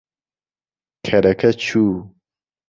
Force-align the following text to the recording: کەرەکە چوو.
کەرەکە 1.05 1.51
چوو. 1.63 1.93